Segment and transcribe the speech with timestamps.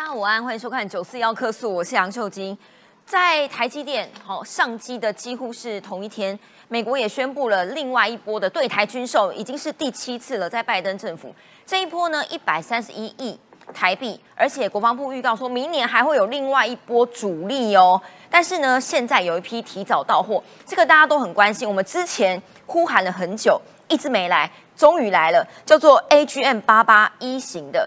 [0.00, 2.56] 大家午安，欢迎收看九四幺科速，我是杨秀晶。
[3.04, 6.38] 在台积电好上机的几乎是同一天，
[6.68, 10.48] 美国也宣布了另外一波的对台军售，已经是第七次了。
[10.48, 11.34] 在拜登政府
[11.66, 13.38] 这一波呢，一百三十一亿
[13.74, 18.00] 台币，而且国防部预告说明年还会有另外一波主力哦。
[18.30, 21.68] 但是呢，现在有一批提早到货，这个大家都很关心。
[21.68, 27.86] 我们之前呼喊了很久，一直没来，终于来了，叫做 AGM 八八一型的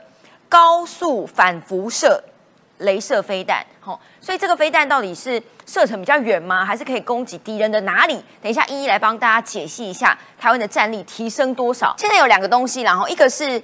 [0.54, 2.24] 高速反辐射
[2.82, 3.66] 镭射飞弹。
[3.80, 6.64] 好，所以这个飞弹到底是射程比较远吗？
[6.64, 8.24] 还是可以攻击敌人的哪里？
[8.40, 11.96] 等一下一一来帮大家解析一下台湾的战力提升多少。
[11.98, 13.60] 现在有两个东西，然后一个是。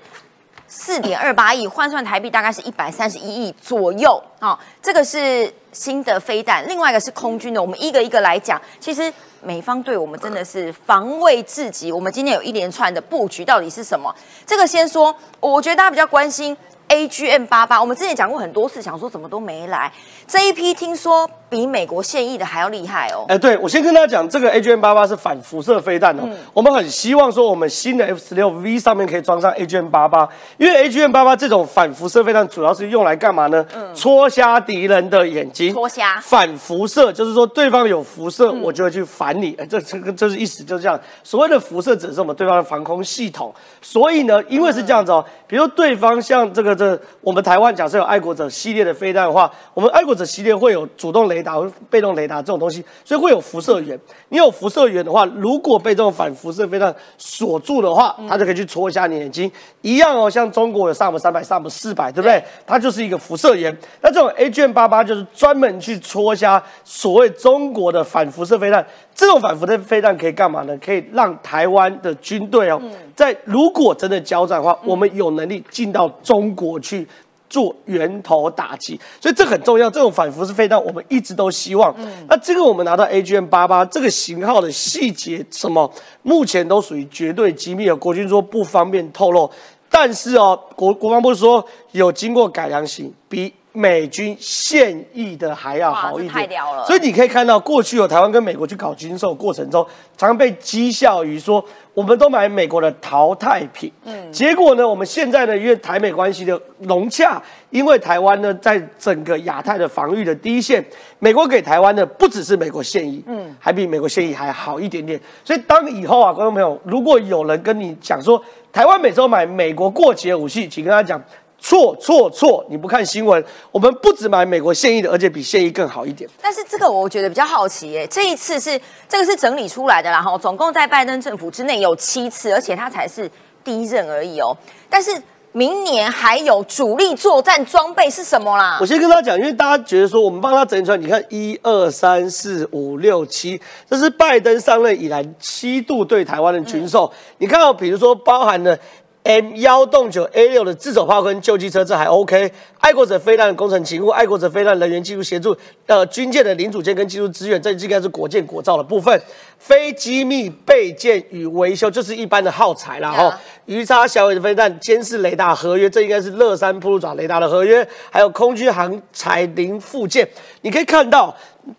[0.72, 8.62] 四点二八亿换算台币大概是一百三十一亿左右啊，这个是新的飞弹，另外一个是空军的，我们一个一个来讲。
[8.80, 14.14] 其实美方对我们真的是防卫至极，我们今天有一连串的布局，到底是什么？
[14.46, 16.56] 这个先说，我觉得大家比较关心
[16.90, 19.92] AGM 八八，我们之前讲过很多次，想说怎么都没来，
[20.28, 21.30] 这一批听说。
[21.50, 23.26] 比美国现役的还要厉害哦！
[23.28, 26.30] 哎，对我先跟大家讲，这个 AGM 八八是反辐射飞弹哦。
[26.54, 33.66] 我们很希望说，我们新的 F 十六 V 上面可以装上 AGM 八八，因为 AGM 八八这种反辐射飞弹主要是用来干嘛呢？
[33.76, 35.74] 嗯戳瞎敌人的眼睛。
[35.74, 36.22] 戳瞎。
[36.22, 39.56] 反辐射就是说，对方有辐射，我就会去反你。
[39.58, 41.00] 哎，这这个这是意思就是这样。
[41.24, 43.52] 所谓的辐射只是我们对方的防空系统。
[43.82, 51.39] 所以呢，因为是这样子哦，比如对方像这个这我们台湾假设有爱国者系列的飞弹的话，我们爱国者系列会有主动雷。
[51.40, 51.56] 雷达、
[51.90, 53.98] 被动雷达这种东西，所以会有辐射源。
[54.28, 59.50] 你有辐射源的话，如果被这种反辐射飞弹锁住的话，它就可以去戳一下你眼睛。
[59.82, 62.44] 一样哦，像中国有 SAM 三百、SAM 四百，对不对？
[62.68, 63.76] 它就是一个辐射源。
[64.02, 68.86] 那这种 AGM 八八就是专门去戳一下所谓中国的反辐射飞弹。
[69.16, 70.78] 这种反辐射飞弹可以干嘛呢？
[70.78, 72.82] 可以让台湾的军队哦，
[73.16, 77.08] 在如果真的交战的话，我们有能力进到中国去。
[77.50, 79.90] 做源头打击，所以这很重要。
[79.90, 81.94] 这种反辐射飞弹，我们一直都希望。
[82.28, 89.50] 那这个我们拿到 AGM 八八这个型号的细节，什么目前都属于绝对机密，国军说不方便透露。
[89.90, 93.52] 但是哦，国国防部说有经过改良型，比。
[93.72, 96.86] 美军现役的还要好一点，太屌了。
[96.86, 99.86] 所以你可以看到，过去有台湾跟美国去搞军售过程中，
[100.18, 101.64] 常常被讥笑于说，
[101.94, 103.92] 我们都买美国的淘汰品。
[104.06, 110.84] 嗯，结果呢，我们现在呢，因为台美关系的融洽，因为台湾呢，在整个亚太的防御的第一线，
[111.20, 115.20] 美国给台湾的不只是美国现役，嗯，还比美国现役还好一点点。
[115.46, 118.44] 所以当以后啊，观众朋友，如果有人跟你讲说，
[118.74, 121.22] 台湾每周买美国过节武器，请跟他讲。
[121.62, 122.66] 错错错！
[122.70, 126.30] 你不看新闻，我们不只买美国现役的，而且比现役更好一点。
[126.42, 133.30] 但是这个我觉得比较好奇耶，这一次是这个是整理出来的啦，哈，总共在拜登政府之内有七次，而且他才是
[133.64, 134.56] 第一任而已哦。
[134.90, 135.12] 但是
[135.52, 138.78] 明年还有主力作战装备是什么啦？
[138.80, 143.60] 我先跟他讲，因为大家觉得说我们帮他整理出来，你看一二三四五六七，
[143.90, 147.12] 这是拜登上任以来七度对台湾的军售。
[147.40, 148.78] 你看到，比如说包含了。
[149.24, 152.52] M 幺洞九 A 六的自走炮跟救济车，这还 OK。
[152.80, 159.22] 爱国者飞弹的工程勤务，爱国者飞弹人员技术协助，呃，军舰的零组件跟技术资源，这应该是国建国造的部分。
[159.58, 163.12] 非机密备件与维修，就是一般的耗材啦。
[163.12, 163.40] 哈。
[163.66, 167.88] 鱼叉小尾的飞弹监视雷达合约，这应该是乐山铺路爪雷达的合约。
[168.10, 170.28] 还有空军航材零附件，
[170.62, 171.36] 你可以看到，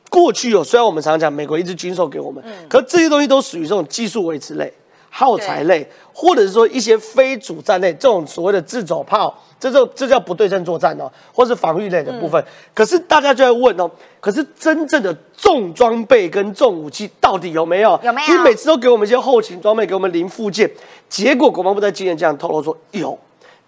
[0.09, 4.73] 过去有虽然我们常讲美国一直军售给我们，可这些东西都属于这种技术维持类。
[5.10, 12.43] 耗材类，或者是说一些非主战类，这种所谓的自走炮，这这这叫不对称作战哦，或是防御类的部分。
[12.72, 13.90] 可是大家就在问哦，
[14.20, 17.99] 可是真正的重装备跟重武器到底有没有？
[18.02, 18.35] 有没有？
[18.35, 20.70] 你每次都给我们一些后勤装备，给我们零附件，
[21.08, 23.19] 结果国防部在今年这样透露说有。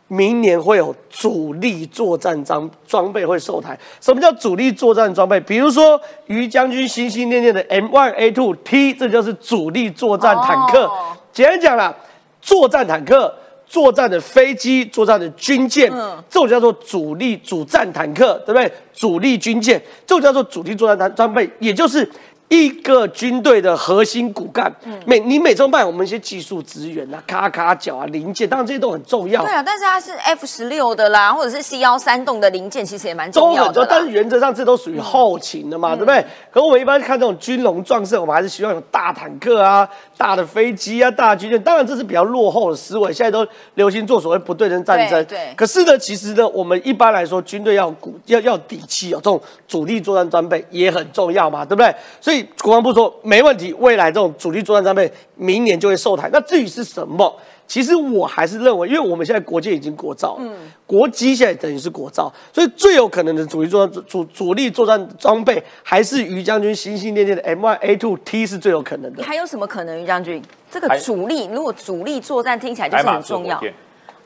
[0.09, 3.79] 明年会有主力作战装装备会售台。
[3.99, 5.41] 什么叫主力作战装备？
[5.41, 10.91] 比如说于将军心心念念的 M1A2T，这就是主力作战坦克。
[11.33, 11.97] 简单讲了，
[12.41, 13.35] 作战坦克、
[13.67, 15.91] 作战的飞机、作战的军舰，
[16.29, 18.71] 这种叫做主力主战坦克，对不对？
[18.93, 22.09] 主力军舰，这种叫做主力作战装装备，也就是。
[22.53, 24.71] 一个军队的核心骨干，
[25.07, 29.43] 每你每周卖我们一些技术资源啊，咔咔角啊，零件，当然这些都很重要。
[29.43, 33.87] 对啊，但是它是 F 十六的啦，或者是 C 幺三栋的零件，其实也蛮重要的。
[33.89, 36.23] 但是原则上这都属于后勤的嘛，对不对？
[36.51, 39.89] 可我们一般看这种军龙壮盛，我们还是希望有大坦克啊、
[40.19, 41.59] 大的飞机啊、大军舰。
[41.63, 43.47] 当然这是比较落后的思维，现在都
[43.77, 45.25] 流行做所谓不对称战争。
[45.25, 45.55] 对。
[45.57, 51.91] 可是呢，其实呢，我们一般来说军队要骨要要底气哦，这种主力作战装备也很重要嘛，对不对？
[52.21, 52.42] 所以。
[52.63, 56.29] 国防部说没问题，未来这种主力作战装备明年就会售台。
[56.33, 57.35] 那至于是什么，
[57.67, 60.55] 其实我还是认为，因为我们现在国界已经国造，嗯，
[60.87, 69.23] 国机现在等于是国造，所以最有可能的主力作战主主力作战装备还是于将军心心念念的 M1A2T 是最有可能的。
[69.23, 70.03] 还有什么可能？
[70.03, 73.63] 于将军，这个主力如果主力作战听起来就是很重要，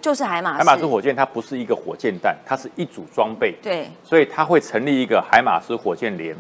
[0.01, 6.37] 就是海马海马斯火箭，它不是一个火箭弹，它是一组装备，对，所以它会成立一个海马斯火箭连。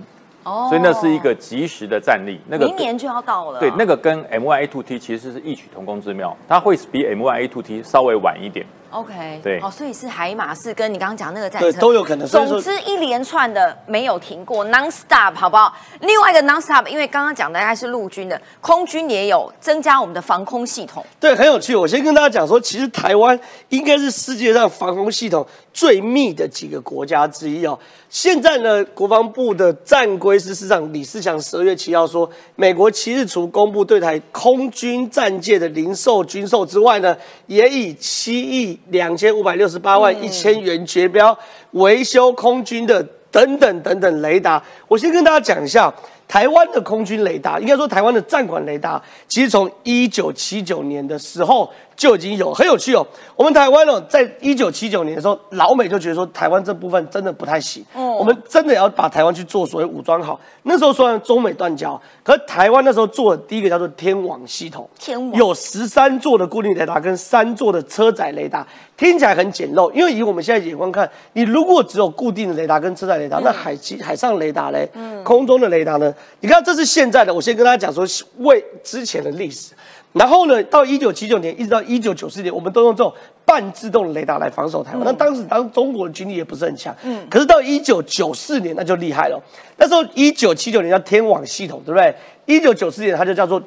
[0.47, 3.59] 哦，所以那是一个及时的战力，那个明年就要到了。
[3.59, 8.65] 对，那个跟 MYA2T 其实是异曲同工之妙，它会比 MYA2T 稍微晚一点。
[8.91, 12.27] OK，对，哦，所以是海马式跟你刚刚讲那个战车都有可能。
[12.27, 15.75] 总之一连串的没有停过，non-stop，好不好？
[16.01, 21.05] 另外一个 non-stop，因为刚刚讲的应该是陆军的，空军也有增加我们的防空系统。
[21.21, 21.75] 对，很有趣。
[21.75, 23.39] 我先跟大家讲说，其实台湾
[23.69, 27.79] 应该是世界上防空系统最密的几个国家之一哦。
[28.09, 37.15] 现在呢，国防部的战规是市长李世强十二月七号说，美国七日除公布对台空军战舰的零售军售之外呢，
[37.47, 41.37] 也以七亿两千五百六十八万一千元绝标
[41.73, 44.63] 维修空军的等等等等雷达。
[44.89, 45.93] 我先跟大家讲一下。
[46.29, 53.07] 台湾的空军雷达，应该说台湾的战管雷达，其实从一九七九年的时候就已经有，很有趣哦。
[53.35, 60.39] 我们台湾哦，在一九七九年的时候，老美就觉得说台湾这部分真的不太行，我们真的要把台湾去做所谓武装好。
[60.63, 68.67] 那时候虽然中美断交，可台湾那时候做的第一个叫做天网系统，天网有十三座的固定雷达跟三座的车载雷达，
[68.97, 69.91] 听起来很简陋。
[69.93, 74.89] 因为以我们现在眼光看，你如果只有固定的雷达跟车载雷达，那海基海上雷达嘞，
[75.25, 76.13] 空中的雷达呢？
[76.41, 77.33] 你看，这是现在的。
[77.33, 78.05] 我先跟大家讲说，
[78.39, 79.73] 为之前的历史。
[80.13, 83.13] 然后呢，到一九七九年一直到一九九四年，我们都用这种
[83.45, 85.03] 半自动雷达来防守台湾。
[85.05, 87.27] 那当时当中国的军力也不是很强，嗯。
[87.29, 89.39] 可是到一九九四年，那就厉害了。
[89.77, 92.15] 那时候一九七九年叫天网系统，对不对？
[92.47, 93.63] 一九九四年它就叫做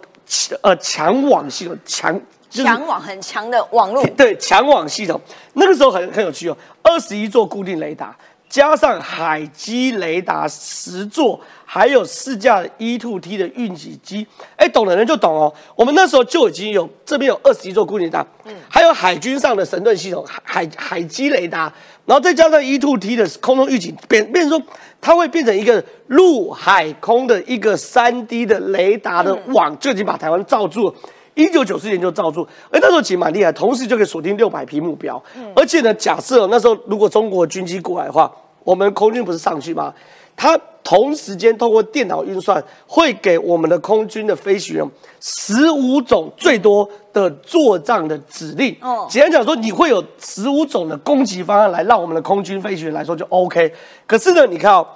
[0.62, 2.20] 呃强网系统，强
[2.50, 4.04] 强网很强的网络。
[4.18, 5.22] 对，强网系统。
[5.54, 8.18] 那个时候很很有趣哦，二十一座固定雷达。
[8.50, 14.26] 加上海基雷达十座，还有四架 E2T 的运几机，
[14.56, 15.54] 哎，懂的人就懂哦。
[15.76, 21.72] 我们那时候就已经有这边有二十一座固定雷达，嗯，还有海军上的神盾系统，海海海基雷达，
[22.06, 24.68] 然后再加上 E2T 的空中预警，变变成说
[25.00, 30.96] 它会变成一个陆海空的一个三 D 的雷达的网，就已经把台湾罩住了。
[31.44, 35.22] 一九九四年就罩住，而那时候其实蛮厉害，同时就可以锁定六百批目标。
[35.56, 38.32] 而且呢，假设那时候如果中国军机过来的话，
[38.64, 39.94] 我们空军不是上去吗？
[40.36, 48.76] 它同时间通过电脑运算，会给我们的空军的飞行员十五种最多的作战的指令。
[48.82, 53.74] 哦，简单讲说，你会有十五种的攻击方案来让我们的空军飞行员来说就 OK。
[54.08, 54.88] 可是呢，你看哦，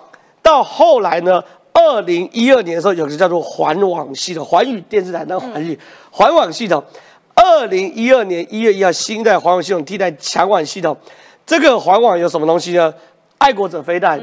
[0.41, 1.43] 到后来呢？
[1.73, 5.77] 二零一二年的时候，有个叫做环网系统，环宇电视台那个环宇
[6.11, 6.83] 环网系统。
[7.35, 10.95] 二零一二年一月一号，新代环网系统替代强网系统。
[11.45, 12.93] 这个环网有什么东西呢？
[13.39, 14.21] 爱国者飞弹、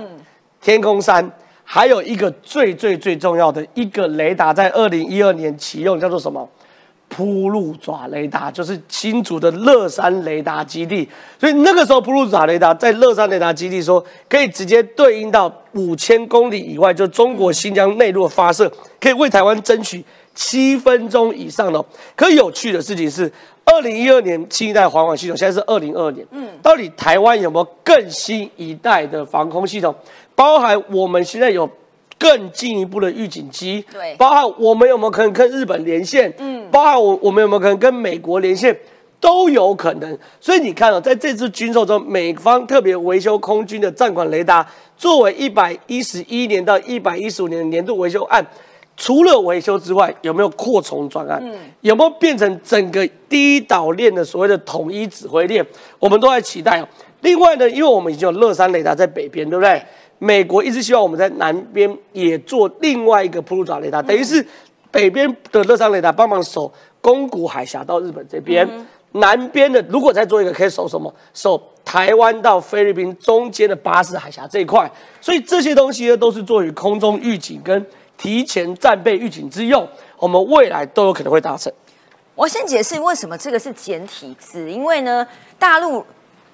[0.61, 1.29] 天空山，
[1.65, 6.49] 还有一个最最最重要的一个雷达，在二零一二年启用，叫做什么？
[7.11, 11.07] 铺路爪雷达就是新竹的乐山雷达基地，
[11.39, 20.03] 所以那个时候铺路爪雷达在乐山雷达基地说可以直接对应到五千公里以外，就中国新疆内陆发射，可以为台湾争取
[20.35, 21.85] 七分钟以上的。
[22.15, 23.31] 可有趣的事情是，
[23.65, 29.93] 二零一二年新一代环网系统，现在是二零二二年，嗯，到底台湾有没有更新一代的防空系统？
[30.37, 31.69] 包含我们现在有。
[32.21, 38.79] 更进一步的预警机，对，包含我们有没有可能跟日本连线，嗯，包含我我们有没有可能跟美国连线，
[39.19, 40.19] 都有可能。
[40.39, 44.65] 所以你看哦，在这次军售中，美方特别维修空军的战管雷达，
[44.99, 48.47] 作为一百一十一年到一百一十五年的年度维修案，
[48.99, 51.41] 除了维修之外，有没有扩充专案？
[51.43, 55.65] 嗯，有没有变成整个第一岛链的所谓的统一指挥链？
[55.99, 56.87] 我们都在期待哦。
[57.23, 59.83] 另外呢，因为我们已经有乐山雷达在北边，对不对？
[60.23, 64.47] 美国一直希望我们在南边也做另外一个普鲁爪雷达，等于是
[64.91, 68.69] 北边的乐山雷达帮忙守宫古海峡到日本这边，
[69.13, 71.11] 南边的如果再做一个可以守什么？
[71.33, 74.91] 守台湾到菲律宾中间的巴士海峡这一块。
[75.23, 77.87] 所以这些东西呢，都是做于空中预警跟
[78.19, 81.73] 提前战备预警之用，我们未来都有可能会达成。
[82.35, 85.27] 我先解释为什么这个是简体字，因为呢，
[85.59, 86.05] 大陆。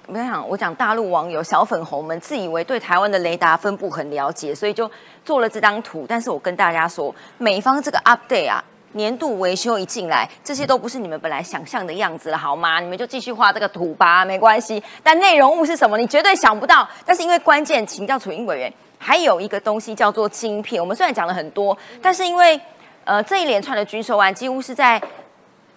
[0.07, 4.89] 我想，我讲大陆网友小粉红们自以为对台湾的雷达分布很了解，所以就
[5.25, 6.05] 做了这张图。
[6.07, 12.79] 但是我跟大家说，美方这个 update 啊，年度维修一进来，这些都不是你们本来想象的样子了，好吗？
[12.79, 14.81] 你们就继续画这个图吧，没关系。
[15.03, 16.87] 但内容物是什么，你绝对想不到。
[17.05, 20.81] 但是因为关键，请教楚英委员，还有一个东西叫做晶片。
[20.81, 22.57] 我们虽然讲了很多，但是因为
[23.03, 25.01] 呃这一连串的军售案，几乎是在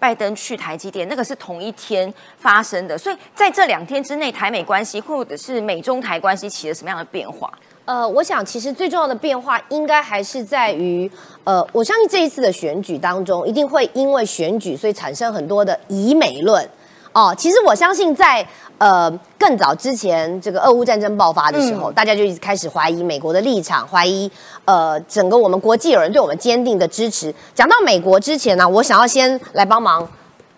[0.00, 7.52] 拜登去台积电，那个是同一天发生的，所以在这两天之内，台美关系或者是美中台关系起了什么样的变化？
[7.84, 11.10] 呃，我想其实最重要的变化应该还是在于，
[11.44, 16.66] 呃，我相信这一次的选举当中，一定会因为选举所以产生很多的以美论。
[17.12, 18.46] 哦，其实我相信在
[18.78, 24.30] 呃更早之前，这个俄乌战争爆发的时候，大家就一直开始怀疑美国的立场，怀疑
[24.64, 27.34] 呃整个我们国际有人对我们坚定的支持。
[27.54, 30.06] 讲到美国之前呢，我想要先来帮忙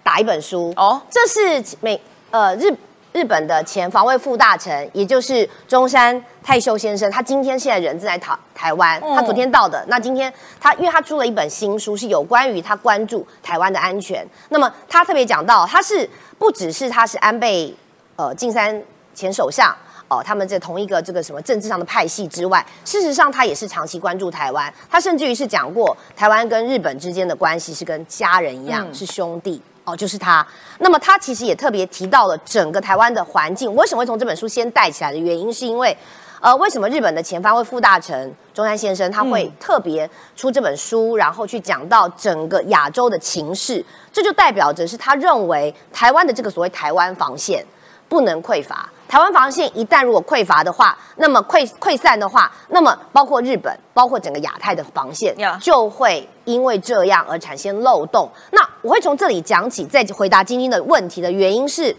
[0.02, 2.75] 打一本书哦，这是美呃日。
[3.12, 9.85] 日本的前防卫副大臣，也就是中山泰秀先生，他今天现在人正在台台湾，他昨天到的。
[9.88, 14.26] 那今天他，因为他出了一本新书，是有关于他关注台湾的安全。
[14.49, 17.75] 那么他特别讲到，他是不只是他是安倍
[18.16, 18.83] 呃晋三
[19.14, 19.76] 前首相
[20.09, 24.73] 哦，他们在同一个这个什么政治上的派系之外，事实上他也是长期关注台湾。
[24.90, 29.61] 他甚至于是讲过，台湾跟日本之间的关系是跟家人一样，是兄弟。
[29.84, 30.46] 哦，就是他。
[30.78, 33.74] 那么他其实也特别提到了整个台湾的环境。
[33.74, 35.96] 为什么会从这本书先带起来的原因，是因为，
[36.40, 43.84] 呃，为什么日本的前方会副大臣中山先生他会特别出这本书，然后去讲到整个亚洲的情势？
[44.12, 47.64] 这就代表着是他认为台湾的这个所谓台湾防线
[48.08, 48.88] 不能匮乏。
[49.12, 58.26] 台湾防线一旦如果匮乏的话，那么溃溃散的话，那么包括日本，包括整个亚太的防线就会因为这样而产生漏洞。
[58.52, 61.95] 那我会从这里讲起，再回答晶晶的问题的原因是，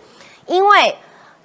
[0.47, 0.97] 因为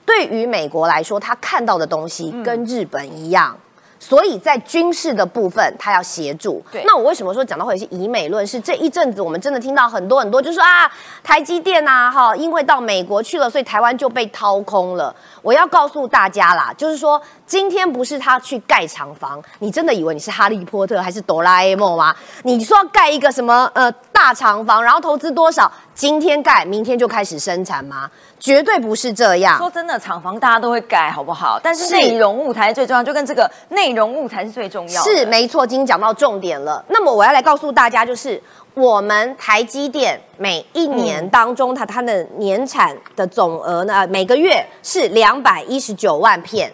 [0.06, 3.54] 对于美国来说，他看到的东西跟日本一样。
[3.98, 6.62] 所以在军事的部分，他要协助。
[6.70, 8.46] 对，那我为什么说讲到会有些以美论？
[8.46, 10.90] 是这一阵子我们真的听到很多很多，就说啊，
[11.22, 15.14] 台积电呐，哈，因为到美国去了，所以台湾就被掏空了。
[15.42, 22.14] 我要告诉大家啦，就是说今天不是他去盖厂房，你真的以为你是哈利波特还是哆啦 A 梦吗？
[22.42, 25.72] 你说要盖一个什么呃大厂房，然后投资多少？
[25.94, 28.10] 今天盖，明天就开始生产吗？
[28.38, 29.56] 绝对不是这样。
[29.56, 31.58] 说真的，厂房大家都会盖，好不好？
[31.60, 35.02] 但是内容物才是最重要，就跟这个内容物才是最重要。
[35.02, 36.84] 是没错，今天讲到重点了。
[36.88, 38.38] 那么我要来告诉大家，就是
[38.74, 46.70] 我们台积电每一年当中，它它的年产的总额呢，每个月是两百一十九万片。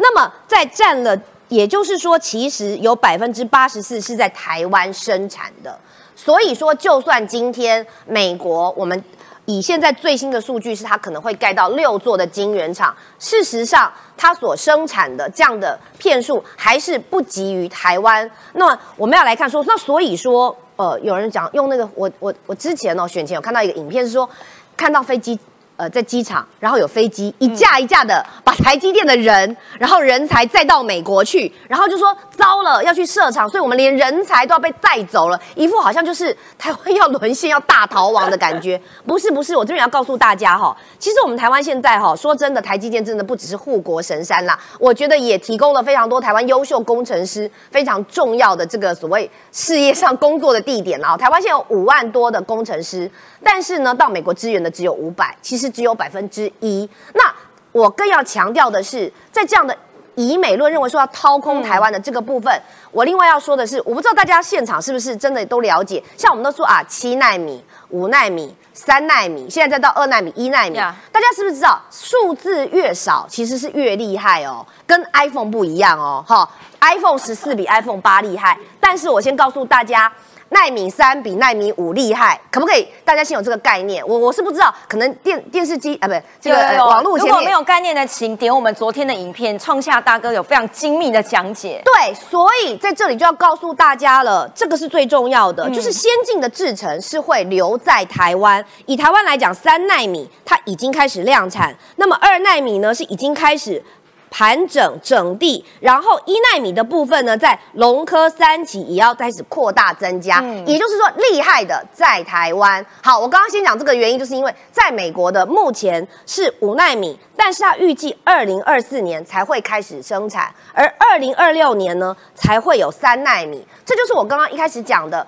[0.00, 5.78] 那么在占了，也就是说，其实有百分之八十四是在台湾生产的。
[6.14, 9.04] 所以说，就算今天美国，我们
[9.44, 12.94] 以现在最新的数据是，它可能会盖到六座的晶圆厂。
[13.18, 18.28] 事实上，它所生产的这样的片数还是不及于台湾。
[18.54, 24.28] 那么我们要来看说，那所以说，呃，有人讲用那个，我我我之前哦选前有看到一个影片是说，
[24.76, 25.38] 看到飞机。
[25.78, 38.80] 呃，在机场，然后有飞机一架一架的把台积电的人，然后人才再到美国去，然后就说糟了，要去设厂，所以我们连人才都要被带走了，一副好像就是台湾要沦陷、要大逃亡的感觉。
[39.06, 51.16] 不是不是，我这边要告诉大家哈，其实我们台湾现在哈，说真的，台积电真的不只是护国神山啦，我觉得也提供了非常多台湾优秀工程师非常重要的这个所谓事业上工作的地点啦。
[51.16, 53.08] 台湾现在有五万多的工程师，
[53.44, 55.67] 但是呢，到美国支援的只有五百，其实。
[55.68, 56.88] 只有百分之一。
[57.14, 57.34] 那
[57.72, 59.76] 我更要强调的是，在这样的
[60.14, 62.60] 以美论认为说要掏空台湾的这个部分，
[62.90, 66.02] 我另外要说的是，我不知道大家现场是不是真的都了解。
[66.16, 74.66] 像我们都说啊，七纳米、五纳米、三纳米，现在再到二纳米、一纳米，大家是不是知道数字越少其实是越厉害哦？
[74.86, 76.48] 跟 iPhone 不一样哦，哈
[76.80, 78.58] ，iPhone 十四比 iPhone 八厉害。
[78.80, 80.10] 但是我先告诉大家。
[80.50, 82.86] 奈米三比奈米五厉害，可不可以？
[83.04, 84.06] 大家先有这个概念。
[84.06, 91.82] 我我是不知道，可能电电视机啊，不，这个网络如果没有概念的，请点我们昨天的影片，创下大哥有非常精密的讲解。
[91.84, 98.64] 对，所以在这里就要告诉大家了，这个是最重要的，就是先进的制程是会留在台湾。
[98.86, 103.82] 以台湾来讲，三奈米它已经开始量产，那么二奈米呢是已经开始。
[104.30, 112.84] 盘整整地，然后一纳米的部分呢，在龙科三级也要开始扩大增加，也就是说厉害的在台湾。
[113.02, 125.26] 好，我刚刚先讲这个原因，就是因为在美国的目前是五纳米，但是它预计二零二四年才会开始生产，而二零二六年呢才会有三纳米，这就是我刚刚一开始讲的。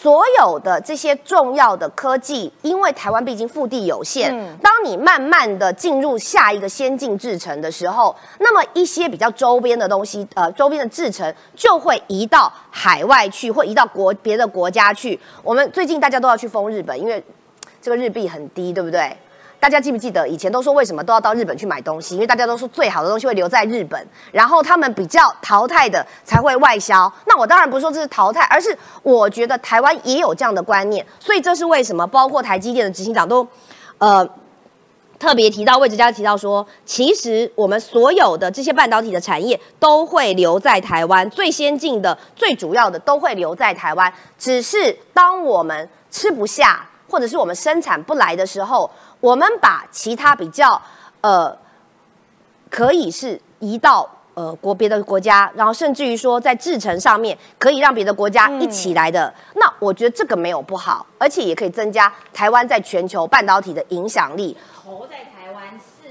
[0.00, 4.30] 所有的这些重要的科技，因为台湾毕竟腹地有限，
[4.62, 15.18] 当你慢慢的进入下一个先进制程的时候，那么一些比较周边的东西，呃，周边的制程就会移到海外去，或移到国别的国家去。
[15.42, 17.22] 我们最近大家都要去封日本，因为
[17.82, 19.16] 这个日币很低，对不对？
[19.60, 22.14] 大家记不记得以前都说为什么都要到日本去买东西？
[22.14, 27.12] 因为大家都说最好的东西会留在日本，然后他们比较淘汰的才会外销。
[27.26, 33.46] 那我当然不是说这是淘汰，而是我觉得台湾也有这样的观念，所以这是为什么包括台积电的执行长都，
[33.98, 34.28] 呃。
[35.18, 44.12] 特别提到魏哲家提到说，其实我们所有的这些半导体的产业都会留在台湾，最先进的、最主要的都会留在台湾。
[44.38, 48.88] 只是当我们吃不下，或者是我们生产不来的时候，
[49.20, 50.80] 我们把其他比较
[51.20, 51.56] 呃，
[52.70, 59.32] 可以是移到呃国别的国家，然后甚至于说在制程上面可以让别的国家一起来的。
[59.54, 64.56] 那我觉得这个没有不好，而且也可以增加台湾在全球半导体的影响力。
[64.84, 65.37] 头在台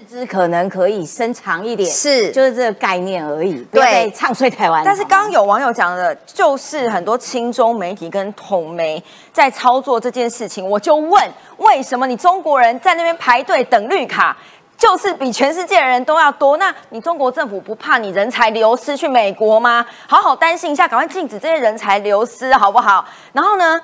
[0.08, 3.62] 湾，四肢可能可以伸长一点，是就是这个概念而已。
[3.72, 4.84] 对唱衰台湾。
[4.86, 10.68] 但是刚刚有网友讲的，就是很多亲中媒体跟统媒在操作这件事情。
[10.68, 11.22] 我就问，
[11.58, 14.36] 为什么你中国人在那边排队等绿卡，
[14.78, 16.58] 就是比全世界的人都要多？
[16.58, 19.86] 那你中国政府不怕你人才流失去美国吗？
[20.08, 23.06] 好好担心一下，赶快禁止这些人才流失，好不好？
[23.34, 23.80] 然后呢？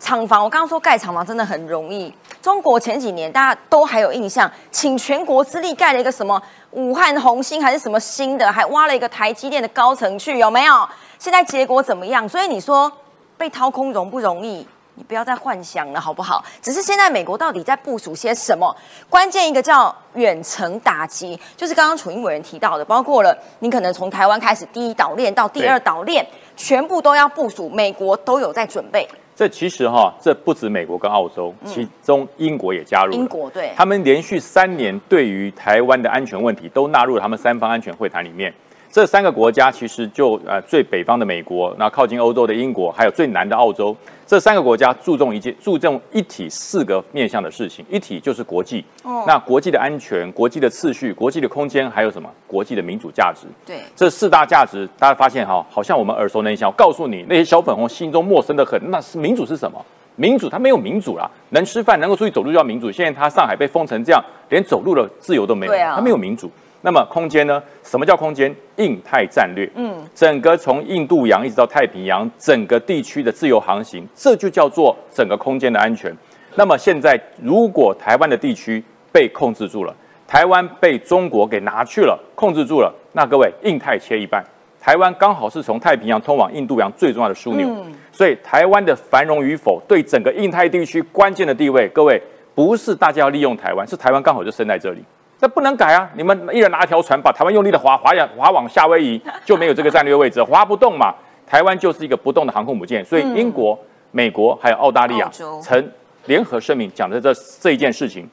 [0.00, 2.12] 厂房，我刚刚说盖厂房真的很容易。
[2.42, 10.88] 中国前几年大家都还有印象，请全国之力盖了一个什么武汉红星还是什么新的，还挖了一个台积电的高层去，有没有？
[11.18, 12.26] 现在结果怎么样？
[12.26, 12.90] 所以你说
[13.36, 14.66] 被掏空容不容易？
[14.94, 16.42] 你不要再幻想了，好不好？
[16.60, 18.74] 只是现在美国到底在部署些什么？
[19.08, 26.26] 关键一个叫远程打击，就是刚刚楚英委员提到的，包括了你可能从台湾开始第一岛链到第二岛链，
[26.56, 29.06] 全部都要部署，美国都有在准备。
[29.40, 33.16] 这其实哈，这不止美国跟澳洲，其中英国也加入了。
[33.16, 38.52] 英国对他们连续三年对于台湾的安全问题都纳入了他们三方安全会谈里面。
[38.92, 47.84] 这三个国家其实就呃最北方的美国，那靠近欧洲的英国，还有最南的澳洲，这三个国家注重一件注重一体四个面向的事情。
[47.88, 52.28] 一体就是国际，哦那国际的安全、国际的次序、国际的空间，还有什么？
[52.48, 53.46] 国际的民主价值。
[53.64, 56.68] 对，这四大价值，大家发现哈，好像我们耳熟能详。
[56.68, 58.80] 我告诉你，那些小粉红心中陌生的很。
[58.90, 59.80] 那是民主是什么？
[60.16, 62.90] 民主它没有民主啦，能吃饭、能够出去走路就叫民主。
[62.90, 66.50] 现在它上海被封成这样，连走路的自由都没有，对啊它没有民主。
[66.82, 67.62] 那么空间呢？
[67.82, 68.54] 什么叫空间？
[68.76, 76.10] 印太战略，嗯，整个从印度洋一直到太平洋，整个地区的自由航行，这就叫做整个空间的安全。
[76.54, 79.94] 那么现在，如果台湾的地区被控制住了，
[80.26, 84.42] 台湾被中国给拿去了，控制住了，那各位，印太切一半，
[84.80, 87.68] 台湾刚好是从太平洋通往印度洋最重要的枢纽，
[88.10, 92.20] 所以台湾的繁荣与否，对整个印太地区关键的地位，各位
[92.54, 95.04] 不是大家要利用台湾，是台湾刚好就生在这里。
[95.40, 96.10] 这不能改啊！
[96.14, 101.14] 你们一人拿一条船，把台湾用力的划划呀划往夏威夷，就没有这个战略位置，划不动嘛。
[101.46, 103.78] 台湾就是一个不动的航空母舰，所以英国、
[104.10, 105.30] 美国还有澳大利亚
[105.62, 105.90] 曾
[106.26, 108.28] 联合声明讲的这这一件事情，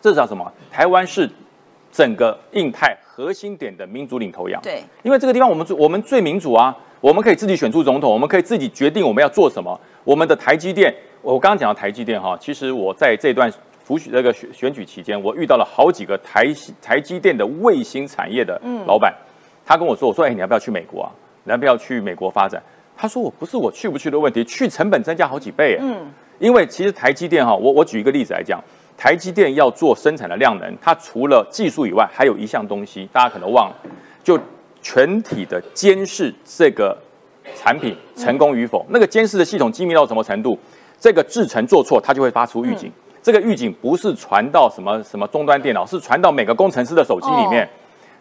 [0.00, 0.50] 这叫什么？
[0.70, 1.28] 台湾是
[1.90, 4.62] 整个印太核心点的民主领头羊。
[4.62, 9.78] 对，因为这个地方我们最我们最民主啊，我们可以自己选出总统，我们可以自己决定我们要做什么。
[10.04, 13.52] 我们的台积电，我刚刚讲到台积电哈，其实我在这段
[13.86, 16.44] 辅选这个选选举期间，我遇到了好几个台
[16.82, 19.14] 台积电的卫星产业的老板，
[19.64, 21.10] 他跟我说，我说，哎，你要不要去美国啊？
[21.44, 22.60] 你要不要去美国发展？
[22.96, 25.78] 他说，我不是我去不去的问题，去成本增加好几倍。
[25.80, 26.04] 嗯，
[26.40, 28.60] 因为其实台积电哈，我我举一个例子来讲，
[28.96, 33.76] 台积电要做生产的量能，它除了技术以外，还有一项东西，大家可能忘了，
[34.24, 34.36] 就
[34.82, 36.98] 全体的监视这个
[37.54, 38.84] 产品成功与否。
[38.88, 40.58] 那个监视的系统机密到什么程度？
[40.98, 42.90] 这个制程做错，它就会发出预警。
[43.26, 47.68] 这个预警不是传到什么什么终端电脑，是传到每个工程师的手机里面。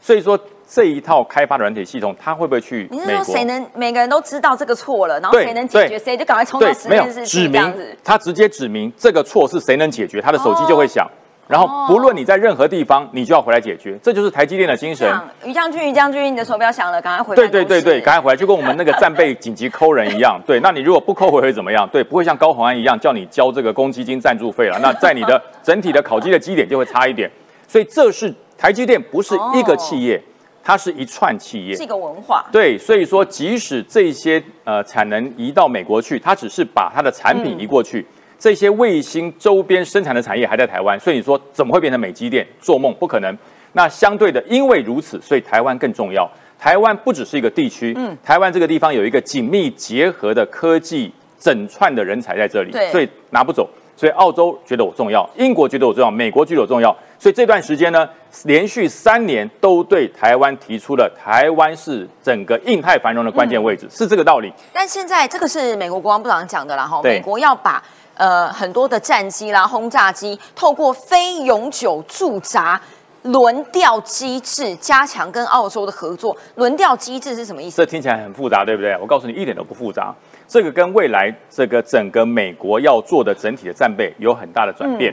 [0.02, 0.36] 所以说
[0.68, 3.06] 这一套开发的软体系统，它会不会去你是？
[3.18, 7.96] 说谁能每个人都知道这个错了，然后谁能解决，谁就赶快冲到对，实验室去这样明，。
[8.04, 11.08] 他直接指明这个错是谁能解决，他的手机就会响。
[11.48, 15.08] 然后不论你在任何地方，你就要回来解决，这就是台积电的精神。
[15.44, 20.42] 于将军，于将军，你的手表响了，赶快回对对对对，赶快回来，就跟我们那个战备紧急扣人一样。
[20.46, 21.88] 对，那你如果不扣回会怎么样？
[21.92, 24.80] 对，不会像高鸿安一样叫你交这个公积金赞助费了。
[24.82, 27.30] 那在你的整体的考绩的基点就会差一点。
[27.68, 30.20] 所以这是台积电不是一个企业，
[30.64, 31.86] 它是一串企业是一。
[31.86, 32.44] 个文化。
[32.52, 38.06] 对，所以说即使这些呃产能移到美国去，它只是把它的产品移过去，
[38.38, 42.46] 这些卫星周边生产的产业还在台湾，所以你说怎么会变成美积电？
[42.60, 43.38] 做梦不可能。
[43.74, 46.30] 那相对的，因为如此，所以台湾更重要。
[46.58, 53.70] 台湾不只是一个地区，嗯，台湾这个地方有一个紧密结合的科技整串的人才在这里，所以拿不走。
[53.98, 56.96] 所以澳洲觉得我重要，英国觉得我重要，美国觉得我重要，
[57.26, 58.08] 所以这段时间呢，
[58.44, 64.54] 连续三年都对台湾提出了台湾是整个印太繁荣的关键位置，是这个道理。
[64.72, 67.84] 但现在这个是美国国防部长讲的啦，哈，美国要把
[68.14, 72.80] 呃很多的战机啦、轰炸机，透过非永久驻扎
[73.24, 76.38] 轮调机制，加强跟澳洲的合作。
[76.54, 77.78] 轮调机制是什么意思？
[77.78, 78.96] 这听起来很复杂，对不对？
[79.02, 80.14] 我告诉你，一点都不复杂。
[80.48, 85.12] 这个跟未来这个整个美国要做的整体的战备有很大的转变。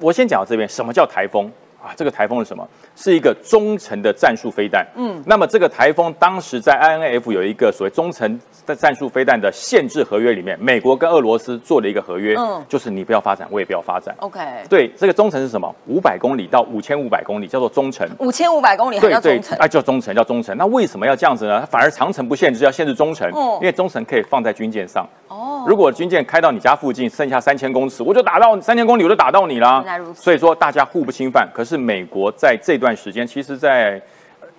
[0.00, 1.50] 我先讲到这边，什么叫台风
[1.82, 1.92] 啊？
[1.96, 2.66] 这个台风是什么？
[2.96, 4.86] 是一个中程的战术飞弹。
[4.96, 14.14] 嗯，那么这个台风当时在 INF 有一个所谓中程的战术飞弹的限制合约里面，美国跟俄罗斯做了一个合约，嗯就是你不要发展，我也不要发展。
[14.18, 15.74] OK，对，这个中程是什么？
[15.86, 18.06] 五百公里到五千五百公里叫做中程。
[18.18, 20.56] 五千五百公里还叫中程，啊，叫中程，叫中程。
[20.56, 21.64] 那为什么要这样子呢？
[21.66, 25.06] 反而长程不限制，要限制中程，哦因为中程可以放在军舰上。
[25.30, 31.48] 哦，如果军舰开到你家附近，剩下三千公尺，我就打到三千公里，我就打到你啦所以说大家互不侵犯。
[31.54, 34.02] 可是美国在这段时间，其实在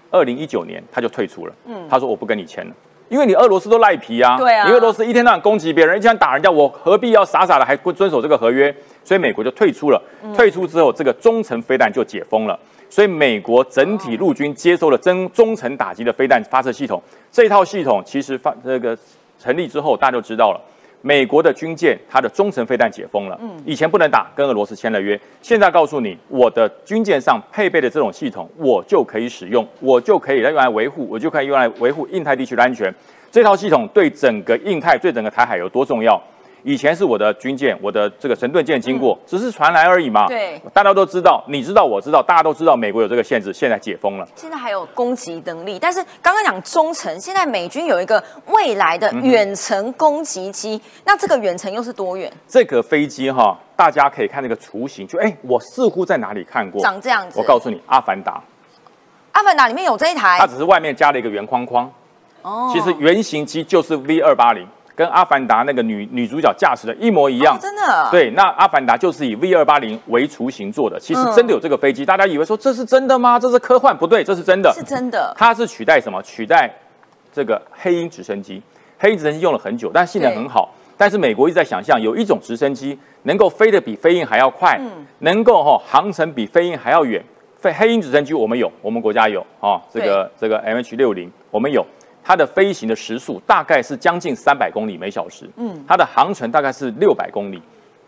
[0.10, 1.54] 二零一九年他就退出了。
[1.66, 2.74] 嗯，他说我不跟你签了。
[3.10, 8.74] 因为你俄罗斯都赖皮啊，对啊你俄罗斯一天到晚攻击别人，一天打人家，我何必要傻傻的还不遵守这个合约？
[9.04, 10.02] 所以美国就退出了。
[10.24, 12.58] 嗯退出之后，这个中程飞弹就解封了。
[12.90, 18.98] 所以美国整体陆军接收了真中程打击的飞弹发射系统，这一套系统其实发这个
[19.42, 20.62] 成立之后，大家就知道了。
[21.04, 32.94] 美国的军舰，它的中程飞弹解封了，以前不能打，跟俄罗斯签了约，现在告诉你，我的军舰上配备的这种系统，我就可以使用，我就可以用来维护，我就可以用来维护印太地区的安全。
[33.32, 36.22] 这套系统对整个印太、对整个台海有多重要？
[36.64, 40.28] 以前是我的军舰，我的这个神盾舰经过，只是传来而已嘛。
[40.28, 44.28] 对，大家都知道，你知道，我知道，大家都知道，美国有这个限制，现在解封了。
[44.36, 52.32] 现在还有攻击能力，但是刚刚讲中程，现在美军有一个未来的嗯远程攻击机，那这个远程又是多远？
[52.48, 56.82] 这个飞机哈，大家可以看那个雏形，就哎，我似乎在哪里看过。
[56.82, 57.40] 长这样子。
[57.40, 58.42] 我告诉你，阿凡达，
[59.32, 61.92] 阿凡达里面有这一台它，只是外面加了一个圆框框，
[62.42, 67.60] 哦其实原型机就是 V 二八零，跟阿凡达那个女女主角驾驶的一模一样哦。
[67.62, 73.40] 真的，，对，那阿凡达就是以 V 二八零为雏形做的，其实嗯真的有这个飞机，大家以为说这是真的吗？
[73.40, 73.96] 这是科幻？
[73.96, 74.72] 不对，这是真的。
[74.74, 75.34] 是真的。
[75.38, 76.22] 它是取代什么？
[76.22, 76.70] 取代
[77.34, 78.62] 这个黑鹰直升机。
[79.00, 80.70] 黑鹰直升机用了很久，但性能很好。
[80.96, 84.80] 但是美国一直在想象，有一种直升机能够飞得比飞鹰还要快，
[85.20, 87.24] 能够哈、航程比飞鹰还要远。
[87.58, 91.84] 飞黑鹰直升机我们有，我们国家有哦，这个这个 MH 六零我们有。
[92.24, 97.62] 它的飞行的时速大概是将近三百公里每小时，嗯，它的航程大概是六百公里。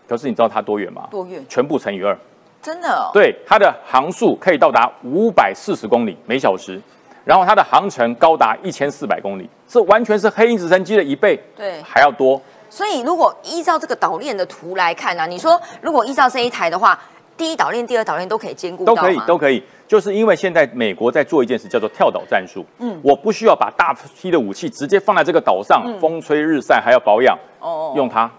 [0.07, 1.07] 可是你知道它多远吗？
[1.09, 1.43] 多远？
[1.47, 2.17] 全部乘以二。
[2.61, 3.09] 真的哦。
[3.13, 6.79] 对，它的航速可以到达五百四十公里每小时，
[7.25, 12.39] 然后它的航程高达一千四百公里，这完全是黑鹰直升机的一倍，对还要多。
[12.69, 16.99] 所以如果依照这个岛链的图来看呢、啊，你说如果依照这一台的话，
[17.37, 19.63] 第一岛链、第二岛链都可以兼顾到都可以，都可以。
[19.87, 22.65] 就是因为现在美国在做一件事，叫做跳岛战术。
[22.79, 28.29] 嗯，我不需要把大批的武器直接放在这个岛上，风吹日晒还要保养，哦用它。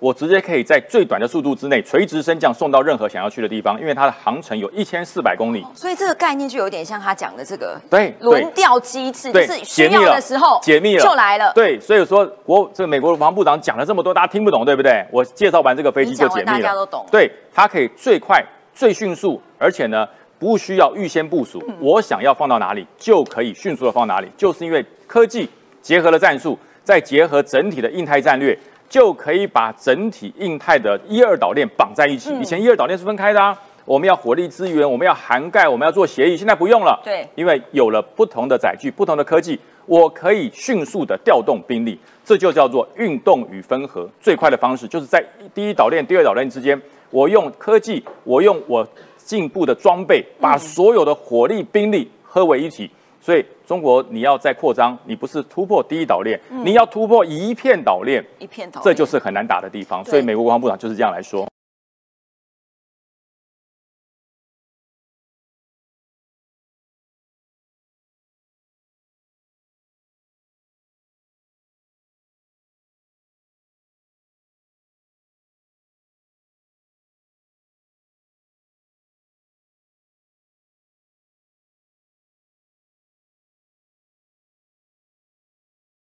[0.00, 5.64] 我直接可以在最短的速度之内垂直升降送到任何想要去的地方，因为它的航程有一千四百公里。
[5.74, 11.52] 所以这个概念就有点像他讲的这个对对轮调机制，就对是需要的时候解密了就来了。
[11.54, 15.04] 对，所以说国这个美国的防部长讲了这么多，大家听不懂，对不对？
[15.12, 17.04] 我介绍完这个飞机就解密了大家都懂。
[17.12, 20.08] 对，它可以最快、最迅速，而且呢
[20.38, 25.46] 不需要预先部署，嗯我想要放到哪里就可以迅速的放哪里，就是因为科技
[25.82, 28.58] 结合了战术，再结合整体的印太战略。
[28.90, 32.30] 就可以把整体印太的一二岛链绑在一起。
[32.32, 37.00] 嗯以前一二岛链是分开的啊，我们要火力支援，我们要涵盖，我们要做协议，现在不用了。
[37.04, 44.08] 对因为有了不同的载具、不同的科技，我可以迅速的调动兵力，这就叫做运动与分合。
[44.20, 45.24] 最快的方式就是在
[45.54, 52.90] 第一岛链、第二岛链之间，我用科技，我用我进步的装备，把所有的火力、兵力合为一体。
[53.20, 60.04] 所以中国你要再扩张，你不是突破第一岛链，你要突破一片岛链，一片岛链，这就是很难打的地方。
[60.04, 61.46] 所以美国国防部长就是这样来说。